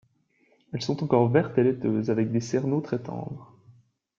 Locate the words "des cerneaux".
2.31-2.81